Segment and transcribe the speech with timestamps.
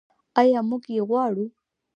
[0.39, 1.45] آیا موږ یې غواړو؟